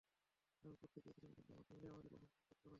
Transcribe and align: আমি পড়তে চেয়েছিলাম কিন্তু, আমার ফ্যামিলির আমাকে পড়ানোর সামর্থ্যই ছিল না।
আমি 0.63 0.75
পড়তে 0.81 0.99
চেয়েছিলাম 1.03 1.31
কিন্তু, 1.37 1.51
আমার 1.53 1.65
ফ্যামিলির 1.67 1.93
আমাকে 1.95 2.09
পড়ানোর 2.09 2.11
সামর্থ্যই 2.11 2.49
ছিল 2.49 2.55
না। 2.63 2.69